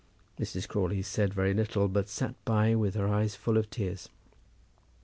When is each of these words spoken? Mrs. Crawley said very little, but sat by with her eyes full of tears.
Mrs. 0.39 0.67
Crawley 0.67 1.03
said 1.03 1.31
very 1.31 1.53
little, 1.53 1.87
but 1.87 2.09
sat 2.09 2.33
by 2.43 2.73
with 2.73 2.95
her 2.95 3.07
eyes 3.07 3.35
full 3.35 3.55
of 3.55 3.69
tears. 3.69 4.09